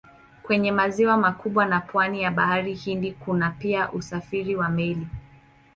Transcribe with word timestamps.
Kwenye 0.43 0.71
maziwa 0.71 1.17
makubwa 1.17 1.65
na 1.65 1.81
pwani 1.81 2.21
ya 2.21 2.31
Bahari 2.31 2.73
Hindi 2.73 3.11
kuna 3.11 3.49
pia 3.51 3.91
usafiri 3.91 4.55
wa 4.55 4.69
meli. 4.69 5.07